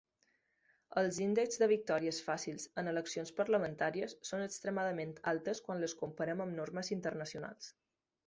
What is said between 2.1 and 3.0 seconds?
fàcils en